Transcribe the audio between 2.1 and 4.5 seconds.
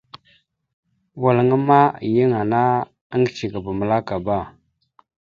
yan ana iŋgəcekaba məla agaba.